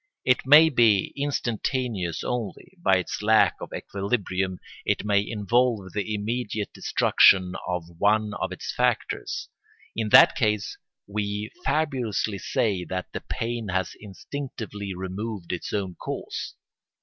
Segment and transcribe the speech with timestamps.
[0.25, 6.73] It may be instantaneous only; by its lack of equilibrium it may involve the immediate
[6.73, 9.47] destruction of one of its factors.
[9.95, 10.75] In that case
[11.05, 16.55] we fabulously say that the pain has instinctively removed its own cause.